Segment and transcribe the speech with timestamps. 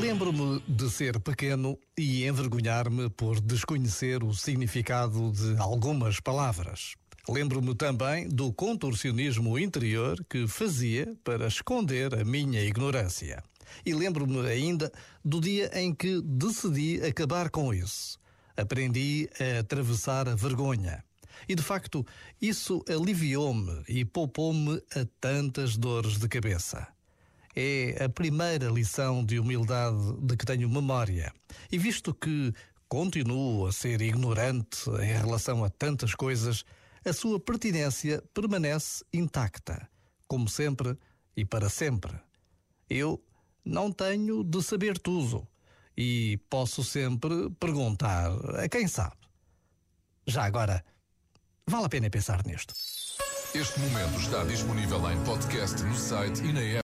[0.00, 6.96] Lembro-me de ser pequeno e envergonhar-me por desconhecer o significado de algumas palavras.
[7.26, 13.42] Lembro-me também do contorcionismo interior que fazia para esconder a minha ignorância.
[13.86, 14.92] E lembro-me ainda
[15.24, 18.18] do dia em que decidi acabar com isso.
[18.54, 21.02] Aprendi a atravessar a vergonha.
[21.48, 22.04] E de facto,
[22.40, 26.86] isso aliviou-me e poupou-me a tantas dores de cabeça
[27.56, 31.32] é a primeira lição de humildade de que tenho memória.
[31.72, 32.52] E visto que
[32.86, 36.64] continuo a ser ignorante em relação a tantas coisas,
[37.02, 39.88] a sua pertinência permanece intacta,
[40.28, 40.98] como sempre
[41.34, 42.12] e para sempre.
[42.90, 43.24] Eu
[43.64, 45.48] não tenho de saber tudo
[45.96, 48.30] e posso sempre perguntar
[48.62, 49.16] a quem sabe.
[50.26, 50.84] Já agora,
[51.66, 52.74] vale a pena pensar nisto.
[53.54, 56.74] Este momento está disponível em podcast no site e na app.